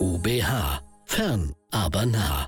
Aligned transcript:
UBH. 0.00 0.80
Fern, 1.06 1.54
aber 1.72 2.06
nah. 2.06 2.46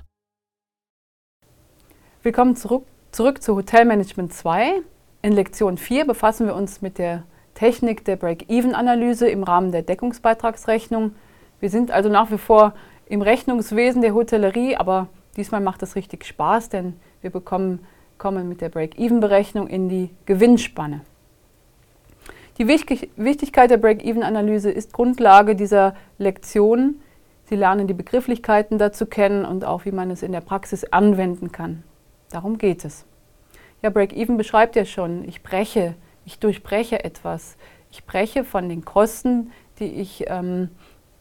Willkommen 2.23 2.55
zurück, 2.55 2.85
zurück 3.11 3.43
zu 3.43 3.57
Hotelmanagement 3.57 4.33
2. 4.33 4.81
In 5.21 5.33
Lektion 5.33 5.77
4 5.77 6.05
befassen 6.05 6.47
wir 6.47 6.55
uns 6.55 6.81
mit 6.81 6.97
der 6.97 7.23
Technik 7.53 8.05
der 8.05 8.15
Break-Even-Analyse 8.15 9.27
im 9.27 9.43
Rahmen 9.43 9.73
der 9.73 9.81
Deckungsbeitragsrechnung. 9.81 11.13
Wir 11.59 11.69
sind 11.69 11.91
also 11.91 12.07
nach 12.07 12.31
wie 12.31 12.37
vor 12.37 12.73
im 13.07 13.21
Rechnungswesen 13.21 14.01
der 14.01 14.13
Hotellerie, 14.13 14.77
aber 14.77 15.09
diesmal 15.35 15.59
macht 15.59 15.83
es 15.83 15.97
richtig 15.97 16.23
Spaß, 16.23 16.69
denn 16.69 16.93
wir 17.19 17.31
bekommen, 17.31 17.85
kommen 18.17 18.47
mit 18.47 18.61
der 18.61 18.69
Break-Even-Berechnung 18.69 19.67
in 19.67 19.89
die 19.89 20.09
Gewinnspanne. 20.25 21.01
Die 22.59 22.67
Wichtigkeit 22.69 23.69
der 23.69 23.77
Break-Even-Analyse 23.77 24.71
ist 24.71 24.93
Grundlage 24.93 25.55
dieser 25.55 25.95
Lektion. 26.17 27.01
Sie 27.51 27.57
lernen 27.57 27.85
die 27.85 27.93
Begrifflichkeiten 27.93 28.77
dazu 28.77 29.05
kennen 29.05 29.43
und 29.43 29.65
auch, 29.65 29.83
wie 29.83 29.91
man 29.91 30.09
es 30.09 30.23
in 30.23 30.31
der 30.31 30.39
Praxis 30.39 30.85
anwenden 30.85 31.51
kann. 31.51 31.83
Darum 32.29 32.57
geht 32.57 32.85
es. 32.85 33.05
Ja, 33.81 33.89
Break-Even 33.89 34.37
beschreibt 34.37 34.77
ja 34.77 34.85
schon, 34.85 35.27
ich 35.27 35.43
breche, 35.43 35.95
ich 36.23 36.39
durchbreche 36.39 37.03
etwas. 37.03 37.57
Ich 37.91 38.05
breche 38.05 38.45
von 38.45 38.69
den 38.69 38.85
Kosten, 38.85 39.51
die 39.79 39.91
ich, 39.91 40.23
ähm, 40.27 40.69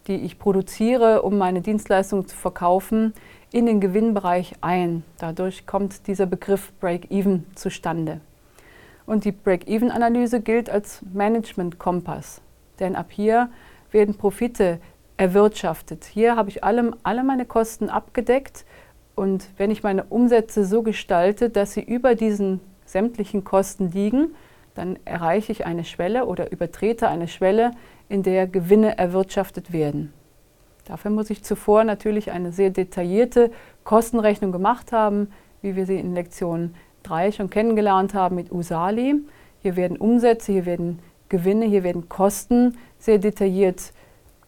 die 0.07 0.19
ich 0.19 0.39
produziere, 0.39 1.23
um 1.23 1.37
meine 1.37 1.63
Dienstleistung 1.63 2.29
zu 2.29 2.37
verkaufen, 2.37 3.13
in 3.51 3.67
den 3.67 3.81
Gewinnbereich 3.81 4.53
ein. 4.61 5.03
Dadurch 5.19 5.67
kommt 5.67 6.07
dieser 6.07 6.27
Begriff 6.27 6.73
Break-Even 6.79 7.45
zustande. 7.57 8.21
Und 9.05 9.25
die 9.25 9.33
Break-Even-Analyse 9.33 10.43
gilt 10.43 10.71
als 10.71 11.03
Management-Kompass. 11.13 12.41
Denn 12.79 12.95
ab 12.95 13.09
hier 13.11 13.51
werden 13.91 14.17
Profite 14.17 14.79
erwirtschaftet. 15.21 16.07
Hier 16.07 16.35
habe 16.35 16.49
ich 16.49 16.65
alle, 16.65 16.93
alle 17.03 17.23
meine 17.23 17.45
Kosten 17.45 17.91
abgedeckt 17.91 18.65
und 19.15 19.51
wenn 19.59 19.71
ich 19.71 19.83
meine 19.83 20.05
Umsätze 20.05 20.65
so 20.65 20.83
gestalte, 20.83 21.51
dass 21.51 21.75
sie 21.75 21.83
über 21.83 22.15
diesen 22.15 22.61
sämtlichen 22.87 23.45
Kosten 23.45 23.91
liegen, 23.91 24.35
dann 24.75 24.99
erreiche 25.05 25.53
ich 25.53 25.67
eine 25.67 25.85
Schwelle 25.85 26.25
oder 26.25 26.51
übertrete 26.51 27.07
eine 27.09 27.29
Schwelle, 27.29 27.73
in 28.09 28.23
der 28.23 28.47
Gewinne 28.47 28.97
erwirtschaftet 28.97 29.75
werden. 29.75 30.15
Dafür 30.87 31.11
muss 31.11 31.29
ich 31.29 31.45
zuvor 31.45 31.85
natürlich 31.85 32.31
eine 32.31 32.51
sehr 32.51 32.71
detaillierte 32.71 33.51
Kostenrechnung 33.85 34.53
gemacht 34.53 34.91
haben, 34.91 35.29
wie 35.61 35.77
wir 35.77 35.85
sie 35.85 35.99
in 35.99 36.15
Lektion 36.15 36.75
3 37.03 37.33
schon 37.33 37.51
kennengelernt 37.51 38.15
haben 38.15 38.37
mit 38.37 38.51
Usali. 38.51 39.17
Hier 39.59 39.77
werden 39.77 39.99
Umsätze, 39.99 40.51
hier 40.51 40.65
werden 40.65 40.99
Gewinne, 41.29 41.67
hier 41.67 41.85
werden 41.85 42.09
Kosten 42.09 42.79
sehr 42.99 43.19
detailliert 43.19 43.93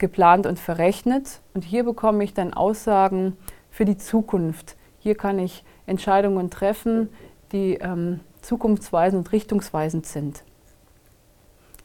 geplant 0.02 0.46
und 0.46 0.58
verrechnet. 0.58 1.40
Und 1.54 1.64
hier 1.64 1.84
bekomme 1.84 2.24
ich 2.24 2.34
dann 2.34 2.52
Aussagen 2.52 3.36
für 3.70 3.84
die 3.84 3.96
Zukunft. 3.96 4.76
Hier 4.98 5.14
kann 5.14 5.38
ich 5.38 5.64
Entscheidungen 5.86 6.50
treffen, 6.50 7.08
die 7.52 7.74
ähm, 7.74 8.20
zukunftsweisend 8.42 9.26
und 9.26 9.32
richtungsweisend 9.32 10.04
sind. 10.04 10.42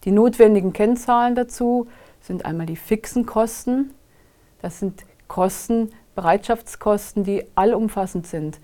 Die 0.03 0.11
notwendigen 0.11 0.73
Kennzahlen 0.73 1.35
dazu 1.35 1.87
sind 2.19 2.43
einmal 2.43 2.65
die 2.65 2.75
fixen 2.75 3.27
Kosten. 3.27 3.93
Das 4.61 4.79
sind 4.79 5.03
Kosten, 5.27 5.91
Bereitschaftskosten, 6.15 7.23
die 7.23 7.45
allumfassend 7.53 8.25
sind. 8.25 8.59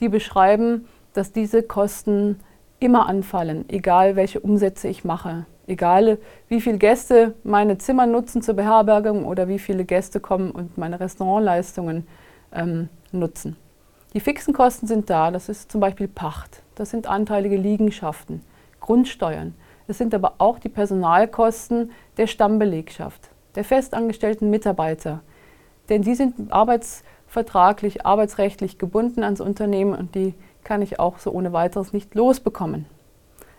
Die 0.00 0.08
beschreiben, 0.08 0.88
dass 1.12 1.30
diese 1.30 1.62
Kosten 1.62 2.40
immer 2.80 3.06
anfallen, 3.06 3.66
egal 3.68 4.16
welche 4.16 4.40
Umsätze 4.40 4.88
ich 4.88 5.04
mache. 5.04 5.44
Egal 5.66 6.18
wie 6.48 6.60
viele 6.60 6.78
Gäste 6.78 7.34
meine 7.42 7.78
Zimmer 7.78 8.06
nutzen 8.06 8.42
zur 8.42 8.54
Beherbergung 8.54 9.24
oder 9.24 9.48
wie 9.48 9.58
viele 9.58 9.84
Gäste 9.84 10.20
kommen 10.20 10.50
und 10.50 10.76
meine 10.76 11.00
Restaurantleistungen 11.00 12.06
ähm, 12.52 12.88
nutzen. 13.12 13.56
Die 14.12 14.20
fixen 14.20 14.54
Kosten 14.54 14.86
sind 14.86 15.10
da, 15.10 15.30
das 15.30 15.48
ist 15.48 15.72
zum 15.72 15.80
Beispiel 15.80 16.06
Pacht, 16.06 16.62
das 16.74 16.90
sind 16.90 17.06
anteilige 17.06 17.56
Liegenschaften, 17.56 18.42
Grundsteuern. 18.80 19.54
Es 19.88 19.98
sind 19.98 20.14
aber 20.14 20.34
auch 20.38 20.58
die 20.58 20.68
Personalkosten 20.68 21.90
der 22.16 22.26
Stammbelegschaft, 22.26 23.30
der 23.54 23.64
festangestellten 23.64 24.50
Mitarbeiter. 24.50 25.20
Denn 25.88 26.02
die 26.02 26.14
sind 26.14 26.52
arbeitsvertraglich, 26.52 28.06
arbeitsrechtlich 28.06 28.78
gebunden 28.78 29.22
ans 29.22 29.40
Unternehmen 29.40 29.94
und 29.94 30.14
die 30.14 30.34
kann 30.62 30.80
ich 30.80 30.98
auch 30.98 31.18
so 31.18 31.30
ohne 31.30 31.52
weiteres 31.52 31.92
nicht 31.92 32.14
losbekommen. 32.14 32.86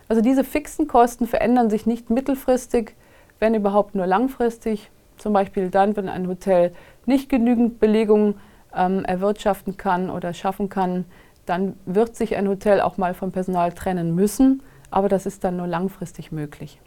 Also 0.08 0.22
diese 0.22 0.44
fixen 0.44 0.86
Kosten 0.86 1.26
verändern 1.26 1.70
sich 1.70 1.86
nicht 1.86 2.10
mittelfristig, 2.10 2.94
wenn 3.38 3.54
überhaupt 3.54 3.94
nur 3.94 4.06
langfristig. 4.06 4.90
Zum 5.16 5.32
Beispiel 5.32 5.70
dann, 5.70 5.96
wenn 5.96 6.08
ein 6.08 6.28
Hotel 6.28 6.72
nicht 7.06 7.28
genügend 7.28 7.80
Belegung 7.80 8.36
ähm, 8.74 9.04
erwirtschaften 9.04 9.76
kann 9.76 10.10
oder 10.10 10.34
schaffen 10.34 10.68
kann, 10.68 11.06
dann 11.46 11.76
wird 11.86 12.16
sich 12.16 12.36
ein 12.36 12.48
Hotel 12.48 12.80
auch 12.80 12.98
mal 12.98 13.14
vom 13.14 13.32
Personal 13.32 13.72
trennen 13.72 14.14
müssen, 14.14 14.62
aber 14.90 15.08
das 15.08 15.26
ist 15.26 15.44
dann 15.44 15.56
nur 15.56 15.66
langfristig 15.66 16.32
möglich. 16.32 16.80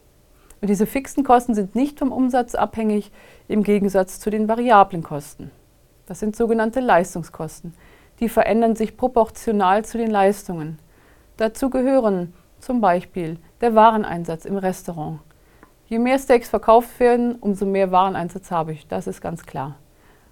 Und 0.61 0.69
diese 0.69 0.85
fixen 0.85 1.23
Kosten 1.23 1.55
sind 1.55 1.75
nicht 1.75 1.99
vom 1.99 2.11
Umsatz 2.11 2.55
abhängig, 2.55 3.11
im 3.47 3.63
Gegensatz 3.63 4.19
zu 4.19 4.29
den 4.29 4.47
variablen 4.47 5.03
Kosten. 5.03 5.51
Das 6.05 6.19
sind 6.19 6.35
sogenannte 6.35 6.81
Leistungskosten. 6.81 7.73
Die 8.19 8.27
verändern 8.29 8.75
sich 8.75 8.97
proportional 8.97 9.85
zu 9.85 9.97
den 9.97 10.11
Leistungen. 10.11 10.77
Dazu 11.37 11.69
gehören 11.69 12.33
zum 12.59 12.81
Beispiel 12.81 13.37
der 13.61 13.75
Wareneinsatz 13.75 14.45
im 14.45 14.57
Restaurant. 14.57 15.19
Je 15.87 15.99
mehr 15.99 16.19
Steaks 16.19 16.49
verkauft 16.49 16.99
werden, 16.99 17.35
umso 17.35 17.65
mehr 17.65 17.91
Wareneinsatz 17.91 18.51
habe 18.51 18.73
ich, 18.73 18.87
das 18.87 19.07
ist 19.07 19.21
ganz 19.21 19.45
klar. 19.45 19.75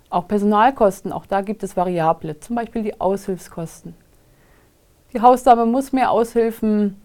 Auch 0.10 0.28
Personalkosten, 0.28 1.12
auch 1.12 1.26
da 1.26 1.42
gibt 1.42 1.64
es 1.64 1.76
Variable, 1.76 2.40
zum 2.40 2.56
Beispiel 2.56 2.84
die 2.84 3.02
Aushilfskosten. 3.02 3.96
Die 5.14 5.22
Hausdame 5.22 5.66
muss 5.66 5.92
mehr 5.92 6.12
Aushilfen 6.12 7.02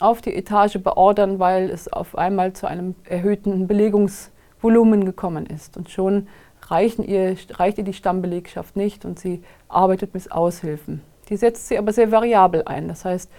auf 0.00 0.20
die 0.20 0.34
Etage 0.34 0.78
beordern, 0.78 1.38
weil 1.38 1.70
es 1.70 1.92
auf 1.92 2.16
einmal 2.18 2.52
zu 2.52 2.66
einem 2.66 2.94
erhöhten 3.04 3.66
Belegungsvolumen 3.66 5.04
gekommen 5.04 5.46
ist. 5.46 5.76
Und 5.76 5.90
schon 5.90 6.28
ihr, 6.70 7.36
reicht 7.50 7.78
ihr 7.78 7.84
die 7.84 7.92
Stammbelegschaft 7.92 8.76
nicht 8.76 9.04
und 9.04 9.18
sie 9.18 9.42
arbeitet 9.68 10.14
mit 10.14 10.32
Aushilfen. 10.32 11.02
Die 11.28 11.36
setzt 11.36 11.68
sie 11.68 11.78
aber 11.78 11.92
sehr 11.92 12.10
variabel 12.10 12.62
ein. 12.66 12.88
Das 12.88 13.04
heißt, 13.04 13.30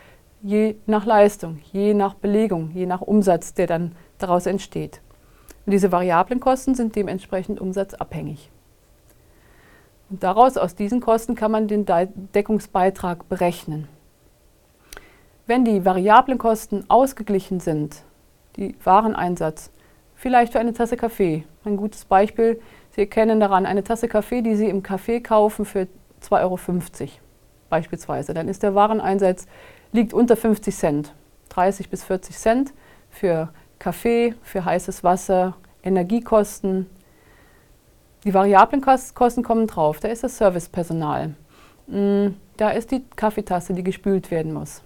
je 0.42 0.76
nach 0.86 1.06
Leistung, 1.06 1.60
je 1.72 1.94
nach 1.94 2.14
Belegung, 2.14 2.72
je 2.74 2.86
nach 2.86 3.02
Umsatz, 3.02 3.54
der 3.54 3.68
dann 3.68 3.96
daraus 4.18 4.46
entsteht. 4.46 5.02
Und 5.66 5.72
diese 5.72 5.92
variablen 5.92 6.40
Kosten 6.40 6.76
sind 6.76 6.96
dementsprechend 6.96 7.60
umsatzabhängig. 7.60 8.52
Und 10.10 10.24
daraus, 10.24 10.58
aus 10.58 10.76
diesen 10.76 11.02
Kosten, 11.02 11.36
kann 11.36 11.52
man 11.52 11.68
den 11.68 11.86
Deckungsbeitrag 12.36 13.28
berechnen. 13.28 13.88
Wenn 15.48 15.66
die 15.66 15.84
variablen 15.84 16.38
Kosten 16.38 16.86
ausgeglichen 16.88 17.60
sind, 17.60 18.04
die 18.56 18.76
Wareneinsatz, 18.84 19.72
vielleicht 20.16 20.54
für 20.54 20.60
eine 20.60 20.74
Tasse 20.74 20.98
Kaffee, 20.98 21.44
ein 21.66 21.78
gutes 21.78 22.06
Beispiel, 22.06 22.62
Sie 22.92 23.02
erkennen 23.02 23.42
daran 23.42 23.66
eine 23.66 23.84
Tasse 23.84 24.08
Kaffee, 24.08 24.42
die 24.42 24.56
Sie 24.56 24.70
im 24.70 24.82
Café 24.82 25.22
kaufen 25.22 25.66
für 25.66 25.88
2,50 26.22 26.42
Euro 26.42 26.58
beispielsweise, 27.70 28.34
dann 28.34 28.48
ist 28.48 28.64
der 28.64 28.76
Wareneinsatz 28.76 29.48
liegt 29.92 30.14
unter 30.14 30.36
50 30.36 30.76
Cent, 30.76 31.14
30 31.50 31.90
bis 31.90 32.04
40 32.04 32.38
Cent 32.38 32.74
für 33.10 33.50
Kaffee, 33.80 34.36
für 34.44 34.66
heißes 34.66 35.04
Wasser, 35.04 35.56
Energiekosten, 35.84 36.88
die 38.26 38.34
variablen 38.34 38.82
Kosten 38.82 39.44
kommen 39.44 39.68
drauf. 39.68 40.00
Da 40.00 40.08
ist 40.08 40.24
das 40.24 40.38
Servicepersonal. 40.38 41.36
Mm, 41.88 42.30
da 42.58 42.72
ist 42.72 42.92
die 42.92 43.04
Kaffeetasse, 43.16 43.74
die 43.74 43.84
gespült 43.84 44.32
werden 44.32 44.52
muss. 44.52 44.82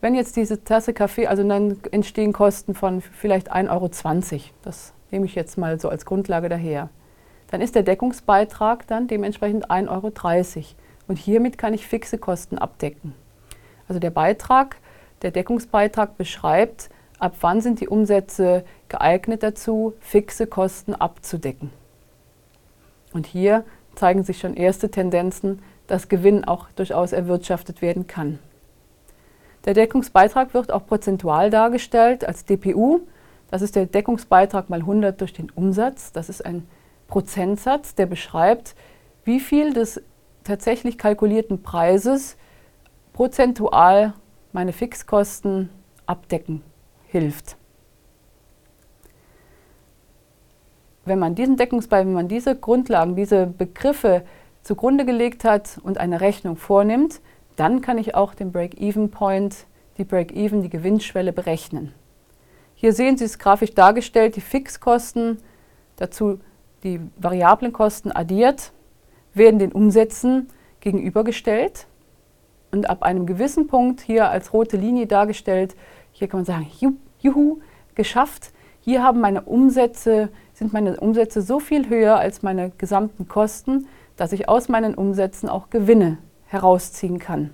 Wenn 0.00 0.14
jetzt 0.14 0.36
diese 0.36 0.64
Tasse 0.64 0.94
Kaffee, 0.94 1.26
also 1.26 1.46
dann 1.46 1.80
entstehen 1.90 2.32
Kosten 2.32 2.74
von 2.74 3.00
vielleicht 3.02 3.52
1,20 3.52 3.68
Euro. 3.70 3.90
Das 4.62 4.92
nehme 5.10 5.26
ich 5.26 5.34
jetzt 5.34 5.58
mal 5.58 5.78
so 5.78 5.88
als 5.88 6.06
Grundlage 6.06 6.48
daher. 6.48 6.88
Dann 7.50 7.60
ist 7.60 7.74
der 7.74 7.82
Deckungsbeitrag 7.82 8.86
dann 8.86 9.06
dementsprechend 9.08 9.70
1,30 9.70 9.88
Euro. 9.90 10.64
Und 11.08 11.18
hiermit 11.18 11.58
kann 11.58 11.74
ich 11.74 11.86
fixe 11.86 12.18
Kosten 12.18 12.58
abdecken. 12.58 13.14
Also 13.88 13.98
der 13.98 14.10
Beitrag, 14.10 14.76
der 15.22 15.30
Deckungsbeitrag 15.30 16.16
beschreibt, 16.16 16.90
ab 17.18 17.34
wann 17.40 17.60
sind 17.60 17.80
die 17.80 17.88
Umsätze 17.88 18.64
geeignet 18.88 19.42
dazu, 19.42 19.94
fixe 20.00 20.46
Kosten 20.46 20.94
abzudecken. 20.94 21.70
Und 23.12 23.26
hier 23.26 23.64
zeigen 23.94 24.22
sich 24.22 24.38
schon 24.38 24.54
erste 24.54 24.90
Tendenzen, 24.90 25.62
dass 25.86 26.08
Gewinn 26.08 26.44
auch 26.44 26.68
durchaus 26.76 27.12
erwirtschaftet 27.12 27.82
werden 27.82 28.06
kann. 28.06 28.38
Der 29.64 29.74
Deckungsbeitrag 29.74 30.54
wird 30.54 30.70
auch 30.70 30.86
prozentual 30.86 31.50
dargestellt 31.50 32.24
als 32.24 32.44
DPU. 32.44 33.00
Das 33.50 33.62
ist 33.62 33.74
der 33.74 33.86
Deckungsbeitrag 33.86 34.68
mal 34.68 34.80
100 34.80 35.20
durch 35.20 35.32
den 35.32 35.50
Umsatz. 35.50 36.12
Das 36.12 36.28
ist 36.28 36.44
ein 36.44 36.68
Prozentsatz, 37.08 37.94
der 37.94 38.06
beschreibt, 38.06 38.74
wie 39.24 39.40
viel 39.40 39.72
des 39.72 40.02
tatsächlich 40.48 40.98
kalkulierten 40.98 41.62
Preises 41.62 42.36
prozentual 43.12 44.14
meine 44.52 44.72
wenn 51.08 51.18
man 51.18 51.34
diesen 51.34 51.56
Deckungsbeitrag, 51.56 52.06
wenn 52.06 52.14
man 52.14 52.28
diese 52.28 52.54
Grundlagen, 52.54 53.16
diese 53.16 53.46
Begriffe 53.46 54.24
zugrunde 54.62 55.04
gelegt 55.04 55.44
hat 55.44 55.78
und 55.82 55.98
eine 55.98 56.20
Rechnung 56.20 56.56
vornimmt, 56.56 57.20
dann 57.56 57.80
kann 57.80 57.98
ich 57.98 58.14
auch 58.14 58.34
den 58.34 58.52
Break-Even-Point, 58.52 59.66
die 59.96 60.04
Break-Even, 60.04 60.62
die 60.62 60.70
Gewinnschwelle 60.70 61.32
berechnen. 61.32 61.92
Hier 62.74 62.92
sehen 62.92 63.16
Sie 63.16 63.24
es 63.24 63.38
grafisch 63.38 63.74
dargestellt, 63.74 64.36
die 64.36 64.40
Fixkosten, 64.40 65.38
dazu 65.96 66.38
die 66.84 67.00
variablen 67.16 67.72
Kosten 67.72 68.12
addiert, 68.12 68.72
werden 69.38 69.58
den 69.58 69.72
Umsätzen 69.72 70.48
gegenübergestellt 70.80 71.86
und 72.70 72.90
ab 72.90 73.02
einem 73.02 73.26
gewissen 73.26 73.66
Punkt 73.66 74.00
hier 74.00 74.28
als 74.28 74.52
rote 74.52 74.76
Linie 74.76 75.06
dargestellt, 75.06 75.74
hier 76.12 76.28
kann 76.28 76.40
man 76.40 76.44
sagen, 76.44 76.66
juhu, 77.20 77.60
geschafft. 77.94 78.52
Hier 78.80 79.02
haben 79.02 79.20
meine 79.20 79.42
Umsätze, 79.42 80.30
sind 80.52 80.72
meine 80.72 80.98
Umsätze 80.98 81.42
so 81.42 81.60
viel 81.60 81.88
höher 81.88 82.18
als 82.18 82.42
meine 82.42 82.70
gesamten 82.78 83.28
Kosten, 83.28 83.86
dass 84.16 84.32
ich 84.32 84.48
aus 84.48 84.68
meinen 84.68 84.94
Umsätzen 84.94 85.48
auch 85.48 85.70
Gewinne 85.70 86.18
herausziehen 86.46 87.18
kann. 87.18 87.50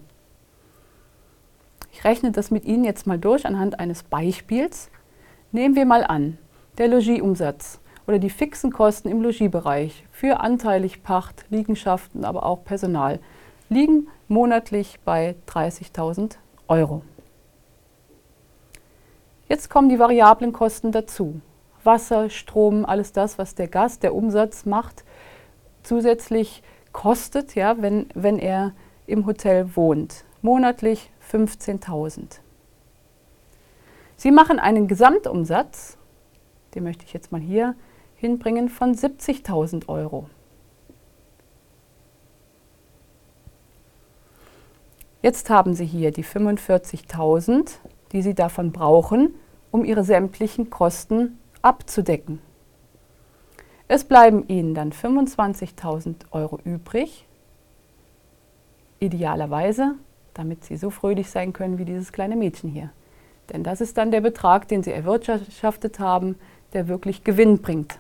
Ich 1.93 2.05
rechne 2.05 2.33
das 2.33 2.51
mit 2.51 2.65
Ihnen 2.65 2.85
jetzt 2.85 3.07
mal 3.07 3.19
durch 3.19 3.47
anhand 3.47 3.79
eines 3.79 4.03
Beispiels. 4.03 4.91
Nehmen 5.53 5.77
wir 5.77 5.87
mal 5.87 6.05
an, 6.05 6.39
der 6.79 6.89
Logieumsatz 6.89 7.81
oder 8.07 8.19
die 8.19 8.31
fixen 8.31 8.73
Kosten 8.73 9.09
im 9.09 9.23
Logiebereich 9.23 10.05
für 10.11 10.41
anteilig 10.41 11.03
Pacht, 11.03 11.47
Liegenschaften, 11.51 12.25
aber 12.25 12.45
auch 12.45 12.65
Personal 12.65 13.21
liegen 13.69 14.09
monatlich 14.29 15.01
bei 15.05 15.37
30.000 15.49 16.37
Euro. 16.69 17.03
Jetzt 19.49 19.71
kommen 19.71 19.89
die 19.89 19.99
variablen 19.99 20.53
Kosten 20.53 20.93
dazu. 20.93 21.41
Wasser, 21.83 22.31
Strom, 22.31 22.85
alles 22.85 23.13
das, 23.13 23.39
was 23.39 23.55
der 23.55 23.69
Gast, 23.69 24.03
der 24.03 24.15
Umsatz 24.15 24.65
macht, 24.65 25.05
zusätzlich 25.83 26.63
kostet, 26.93 27.55
ja, 27.55 27.81
wenn, 27.83 28.09
wenn 28.15 28.39
er 28.39 28.73
im 29.07 29.27
Hotel 29.27 29.77
wohnt. 29.77 30.25
Monatlich 30.41 31.11
15.000. 31.31 32.41
Sie 34.17 34.31
machen 34.31 34.59
einen 34.59 34.89
Gesamtumsatz, 34.89 35.99
den 36.75 36.85
möchte 36.85 37.05
ich 37.05 37.13
jetzt 37.13 37.33
mal 37.33 37.41
hier 37.41 37.75
hinbringen, 38.25 38.71
von 38.71 38.95
70.000 38.95 39.87
Euro. 39.89 40.31
Jetzt 45.21 45.51
haben 45.51 45.75
Sie 45.75 45.85
hier 45.85 46.11
die 46.11 46.25
45.000, 46.25 47.73
die 48.13 48.23
Sie 48.23 48.35
davon 48.35 48.73
brauchen, 48.73 49.35
um 49.71 49.85
Ihre 49.85 50.05
sämtlichen 50.05 50.71
Kosten 50.71 51.39
abzudecken. 51.61 52.41
Es 53.89 54.05
bleiben 54.05 54.49
Ihnen 54.49 54.75
dann 54.75 54.93
25.000 54.93 56.15
Euro 56.31 56.59
übrig, 56.65 57.27
idealerweise, 59.01 59.97
damit 60.33 60.65
Sie 60.65 60.79
so 60.79 60.89
fröhlich 60.89 61.29
sein 61.29 61.53
können 61.53 61.77
wie 61.77 61.85
dieses 61.85 62.11
kleine 62.11 62.37
Mädchen 62.37 62.71
hier. 62.71 62.91
Denn 63.53 63.63
das 63.63 63.83
ist 63.83 63.99
dann 63.99 64.11
der 64.11 64.23
Betrag, 64.23 64.69
den 64.69 64.83
Sie 64.83 64.93
erwirtschaftet 64.93 65.99
haben, 65.99 66.37
der 66.73 66.89
wirklich 66.89 67.23
Gewinn 67.23 67.59
bringt. 67.61 67.99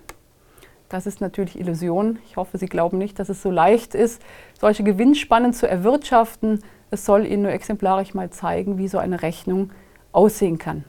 Das 0.95 1.07
ist 1.07 1.21
natürlich 1.21 1.59
Illusion. 1.59 2.21
Ich 2.25 2.37
hoffe, 2.37 2.57
Sie 2.57 2.67
glauben 2.67 2.99
nicht, 2.99 3.19
dass 3.19 3.29
es 3.29 3.43
so 3.43 3.51
leicht 3.51 3.97
ist, 3.97 4.23
solche 4.61 4.85
Gewinnspannen 4.85 5.53
zu 5.53 5.69
erwirtschaften. 5.69 6.63
Es 6.93 7.05
soll 7.05 7.27
Ihnen 7.27 7.43
nur 7.43 7.51
exemplarisch 7.51 8.15
mal 8.15 8.31
zeigen, 8.31 8.79
wie 8.79 8.87
so 8.87 8.99
eine 8.99 9.21
Rechnung 9.21 9.73
aussehen 10.13 10.57
kann. 10.57 10.85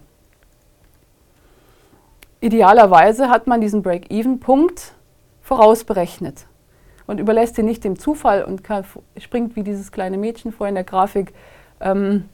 Idealerweise 2.40 3.30
hat 3.32 3.48
man 3.48 3.62
diesen 3.62 3.82
Break-Even-Punkt 3.82 4.94
vorausberechnet 5.42 6.46
und 7.08 7.20
überlässt 7.20 7.58
ihn 7.58 7.66
nicht 7.66 7.84
dem 7.84 7.98
Zufall 7.98 8.44
und 8.44 8.62
springt 9.18 9.56
wie 9.56 9.64
dieses 9.64 9.92
kleine 9.92 10.20
Mädchen 10.20 10.52
vorhin 10.52 10.74
in 10.74 10.76
der 10.76 10.84
Grafik, 10.84 11.34
ähm, 11.80 12.26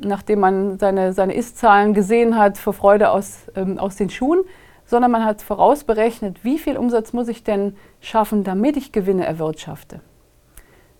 nachdem 0.00 0.38
man 0.38 0.78
seine, 0.78 1.12
seine 1.12 1.34
Ist-Zahlen 1.34 1.94
gesehen 1.94 2.38
hat, 2.38 2.58
vor 2.58 2.74
Freude 2.74 3.10
aus, 3.10 3.40
ähm, 3.56 3.76
aus 3.76 3.96
den 3.96 4.08
Schuhen, 4.08 4.44
sondern 4.88 5.10
man 5.10 5.24
hat 5.26 5.42
vorausberechnet, 5.42 6.44
wie 6.44 6.58
viel 6.58 6.78
Umsatz 6.78 7.12
muss 7.12 7.28
ich 7.28 7.44
denn 7.44 7.76
schaffen, 8.00 8.42
damit 8.42 8.78
ich 8.78 8.90
Gewinne 8.90 9.26
erwirtschafte. 9.26 10.00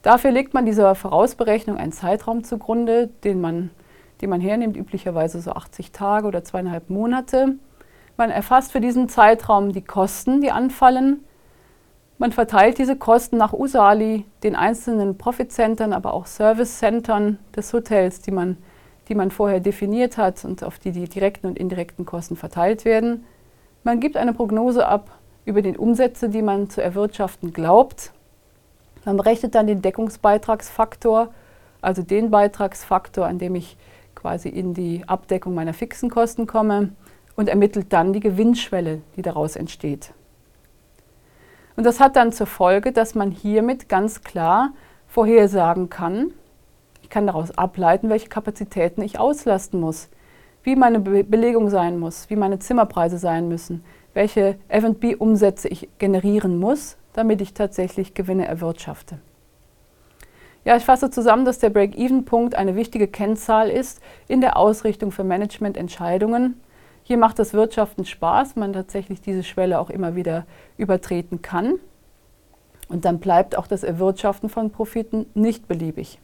Dafür 0.03 0.31
legt 0.31 0.53
man 0.53 0.67
dieser 0.67 0.95
Vorausberechnung 0.95 1.79
einen 1.79 1.93
Zeitraum 1.93 2.45
zugrunde, 2.45 3.09
den 3.25 3.41
man, 3.41 3.71
den 4.21 4.29
man 4.29 4.43
hernimmt, 4.43 4.77
üblicherweise 4.77 5.41
so 5.41 5.53
80 5.53 5.91
Tage 5.93 6.27
oder 6.27 6.45
zweieinhalb 6.45 6.91
Monate. 6.91 7.57
Man 8.19 8.31
erfasst 8.31 8.73
für 8.73 8.83
diesen 8.83 9.09
Zeitraum 9.09 9.73
die 9.73 9.85
Kosten, 9.85 10.43
die 10.43 10.51
anfallen. 10.51 11.25
Man 12.19 12.33
verteilt 12.33 12.77
diese 12.77 12.95
Kosten 12.95 13.39
nach 13.39 13.55
Usali, 13.55 14.27
den 14.43 14.55
einzelnen 14.55 15.17
Profit-Centern, 15.17 15.95
aber 15.95 16.13
auch 16.13 16.27
Service-Centern 16.27 17.39
des 17.57 17.73
Hotels, 17.73 18.21
die 18.21 18.33
man, 18.33 18.59
die 19.09 19.15
man 19.15 19.31
vorher 19.31 19.61
definiert 19.61 20.19
hat 20.19 20.45
und 20.45 20.63
auf 20.63 20.79
die 20.79 20.93
die 20.93 21.09
direkten 21.09 21.47
und 21.47 21.59
indirekten 21.59 22.05
Kosten 22.05 22.37
verteilt 22.37 22.85
werden. 22.85 23.25
Man 23.89 24.01
gibt 24.01 24.19
eine 24.19 24.35
Prognose 24.35 24.87
ab 24.87 25.09
über 25.47 25.63
die 25.63 25.75
Umsätze, 25.75 26.29
die 26.29 26.43
man 26.43 26.69
zu 26.69 26.83
erwirtschaften 26.83 27.55
glaubt. 27.55 28.13
Man 29.07 29.17
berechnet 29.17 29.55
dann 29.55 29.67
den 29.67 29.81
Deckungsbeitragsfaktor, 29.81 31.33
also 31.81 32.03
den 32.03 32.31
Beitragsfaktor, 32.31 33.25
an 33.25 33.39
dem 33.39 33.55
ich 33.55 33.79
quasi 34.15 34.51
in 34.51 34.75
die 34.75 35.05
Abdeckung 35.07 35.55
meiner 35.55 35.73
fixen 35.73 36.11
Kosten 36.11 36.47
komme 36.47 36.91
und 37.35 37.49
ermittelt 37.49 37.91
dann 37.95 38.13
die 38.13 38.21
Gewinnschwelle, 38.21 39.01
die 39.17 39.23
daraus 39.23 39.57
entsteht. 39.57 40.13
Und 41.75 41.85
das 41.85 41.99
hat 41.99 42.17
dann 42.17 42.31
zur 42.31 42.47
Folge, 42.47 42.93
dass 42.93 43.15
man 43.15 43.31
hiermit 43.31 43.89
ganz 43.89 44.21
klar 44.21 44.73
vorhersagen 45.07 45.89
kann, 45.89 46.35
ich 47.03 47.09
kann 47.09 47.27
daraus 47.27 47.57
ableiten, 47.57 48.11
welche 48.11 48.29
Kapazitäten 48.29 49.01
ich 49.01 49.19
auslasten 49.19 49.81
muss, 49.81 50.11
wie 50.63 50.77
meine 50.77 51.01
Be 51.01 51.25
Belegung 51.25 51.71
sein 51.71 51.99
muss, 51.99 52.29
wie 52.31 52.37
meine 52.37 52.59
Zimmerpreise 52.59 53.19
sein 53.19 53.49
müssen, 53.49 53.85
welche 54.15 54.59
F&B-Umsätze 54.69 55.69
ich 55.69 55.89
generieren 55.99 56.59
muss, 56.59 56.97
damit 57.13 57.41
ich 57.41 57.55
tatsächlich 57.55 58.15
Gewinne 58.15 58.47
erwirtschafte. 58.47 59.19
Ja, 60.65 60.77
ich 60.77 60.85
fasse 60.85 61.11
zusammen, 61.11 61.45
dass 61.45 61.59
der 61.61 61.71
Break-Even-Punkt 61.71 62.55
eine 62.55 62.77
wichtige 62.77 63.09
Kennzahl 63.09 63.71
ist 63.71 64.01
in 64.27 64.41
der 64.41 64.57
Ausrichtung 64.57 65.13
für 65.13 65.25
Managemententscheidungen. 65.25 66.61
Hier 67.05 67.17
macht 67.17 67.39
das 67.39 67.55
Wirtschaften 67.55 68.05
Spaß, 68.05 68.57
man 68.57 68.75
tatsächlich 68.75 69.23
diese 69.23 69.43
Schwelle 69.43 69.79
auch 69.79 69.89
immer 69.89 70.15
wieder 70.15 70.47
übertreten 70.77 71.41
kann. 71.41 71.77
Und 72.89 73.05
dann 73.05 73.19
bleibt 73.19 73.57
auch 73.57 73.67
das 73.67 73.83
Erwirtschaften 73.83 74.49
von 74.49 74.71
Profiten 74.71 75.27
nicht 75.35 75.69
beliebig. 75.69 76.19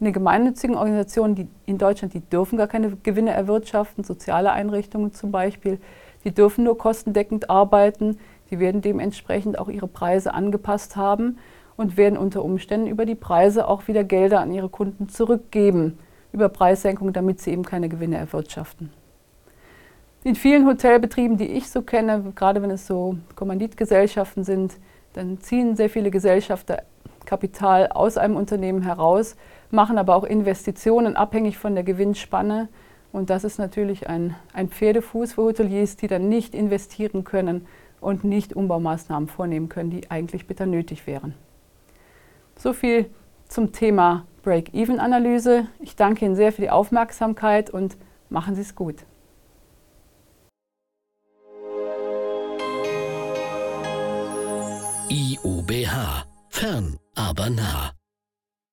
In 0.00 0.06
den 0.06 0.12
gemeinnützigen 0.12 0.76
Organisationen 0.76 1.34
die 1.34 1.48
in 1.66 1.78
Deutschland, 1.78 2.14
die 2.14 2.20
dürfen 2.20 2.58
gar 2.58 2.66
keine 2.66 2.96
Gewinne 2.96 3.30
erwirtschaften, 3.30 4.04
soziale 4.04 4.52
Einrichtungen 4.52 5.12
zum 5.12 5.30
Beispiel, 5.30 5.78
die 6.24 6.32
dürfen 6.32 6.64
nur 6.64 6.76
kostendeckend 6.76 7.48
arbeiten, 7.48 8.18
die 8.50 8.58
werden 8.58 8.82
dementsprechend 8.82 9.58
auch 9.58 9.68
ihre 9.68 9.88
Preise 9.88 10.34
angepasst 10.34 10.96
haben 10.96 11.38
und 11.76 11.96
werden 11.96 12.18
unter 12.18 12.44
Umständen 12.44 12.86
über 12.86 13.06
die 13.06 13.14
Preise 13.14 13.68
auch 13.68 13.88
wieder 13.88 14.04
Gelder 14.04 14.40
an 14.40 14.52
ihre 14.52 14.68
Kunden 14.68 15.08
zurückgeben, 15.08 15.98
über 16.32 16.48
Preissenkungen, 16.48 17.12
damit 17.12 17.40
sie 17.40 17.52
eben 17.52 17.64
keine 17.64 17.88
Gewinne 17.88 18.16
erwirtschaften. 18.16 18.90
In 20.24 20.34
vielen 20.34 20.66
Hotelbetrieben, 20.66 21.36
die 21.36 21.48
ich 21.48 21.68
so 21.68 21.82
kenne, 21.82 22.32
gerade 22.34 22.62
wenn 22.62 22.70
es 22.70 22.86
so 22.86 23.16
Kommanditgesellschaften 23.36 24.42
sind, 24.42 24.78
dann 25.12 25.40
ziehen 25.40 25.76
sehr 25.76 25.90
viele 25.90 26.10
Gesellschafter 26.10 26.82
Kapital 27.26 27.88
aus 27.88 28.16
einem 28.16 28.36
Unternehmen 28.36 28.82
heraus, 28.82 29.36
machen 29.70 29.98
aber 29.98 30.16
auch 30.16 30.24
Investitionen 30.24 31.16
abhängig 31.16 31.58
von 31.58 31.74
der 31.74 31.84
Gewinnspanne. 31.84 32.68
Und 33.12 33.30
das 33.30 33.44
ist 33.44 33.58
natürlich 33.58 34.08
ein, 34.08 34.34
ein 34.52 34.68
Pferdefuß 34.68 35.34
für 35.34 35.42
Hoteliers, 35.42 35.96
die 35.96 36.08
dann 36.08 36.28
nicht 36.28 36.54
investieren 36.54 37.24
können 37.24 37.66
und 38.00 38.24
nicht 38.24 38.54
Umbaumaßnahmen 38.54 39.28
vornehmen 39.28 39.68
können, 39.68 39.90
die 39.90 40.10
eigentlich 40.10 40.46
bitter 40.46 40.66
nötig 40.66 41.06
wären. 41.06 41.34
So 42.56 42.72
viel 42.72 43.10
zum 43.48 43.72
Thema 43.72 44.26
Break-Even-Analyse. 44.42 45.66
Ich 45.80 45.96
danke 45.96 46.24
Ihnen 46.24 46.36
sehr 46.36 46.52
für 46.52 46.62
die 46.62 46.70
Aufmerksamkeit 46.70 47.70
und 47.70 47.96
machen 48.28 48.54
Sie 48.54 48.62
es 48.62 48.74
gut. 48.74 48.96
IUBH. 55.08 56.33
Fern, 56.64 56.98
aber 57.14 57.50
nah. 57.50 57.92